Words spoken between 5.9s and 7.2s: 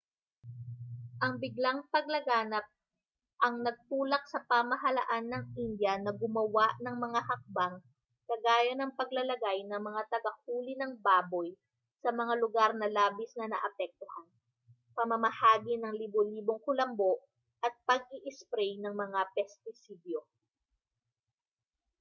na gumawa ng mga